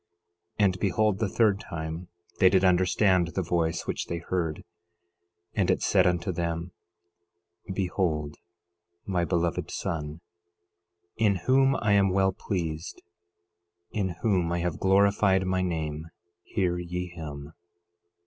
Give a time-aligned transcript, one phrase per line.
[0.59, 2.07] 11:6 And behold, the third time
[2.39, 4.63] they did understand the voice which they heard;
[5.53, 6.71] and it said unto them:
[7.69, 8.37] 11:7 Behold
[9.05, 10.19] my Beloved Son,
[11.17, 13.03] in whom I am well pleased,
[13.91, 17.53] in whom I have glorified my name—hear ye him.